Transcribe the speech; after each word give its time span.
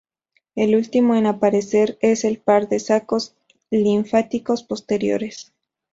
El 0.55 0.73
último 0.75 1.13
en 1.13 1.27
aparecer 1.27 1.99
es 2.01 2.23
el 2.25 2.39
par 2.39 2.67
de 2.67 2.79
"sacos 2.79 3.35
linfáticos 3.69 4.63
posteriores". 4.63 5.53